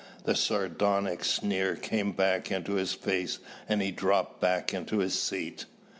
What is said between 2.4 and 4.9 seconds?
into his face and he dropped back